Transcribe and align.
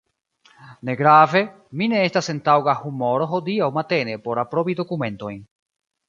Negrave, 0.87 1.41
mi 1.81 1.87
ne 1.91 1.99
estas 2.05 2.29
en 2.33 2.39
taŭga 2.47 2.75
humoro 2.79 3.27
hodiaŭ 3.33 3.67
matene 3.75 4.15
por 4.23 4.41
aprobi 4.45 4.77
dokumentojn. 4.81 5.45